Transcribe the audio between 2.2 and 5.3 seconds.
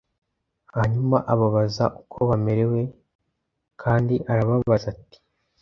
bamerewe g kandi arababaza ati